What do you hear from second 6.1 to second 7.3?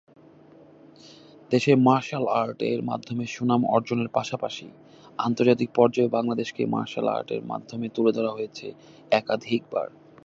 বাংলাদেশকে martial art